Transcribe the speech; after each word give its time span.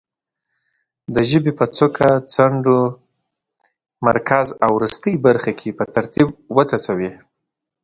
د 1.15 1.15
ژبې 1.29 1.51
په 1.59 1.65
څوکه، 1.77 2.09
څنډو، 2.33 2.81
مرکز 4.07 4.47
او 4.63 4.69
وروستۍ 4.77 5.13
برخو 5.25 5.51
کې 5.59 5.69
په 5.77 5.83
ترتیب 5.95 6.27
وڅڅوي. 6.55 7.11